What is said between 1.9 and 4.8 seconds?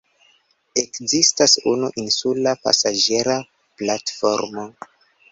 insula pasaĝera platformo.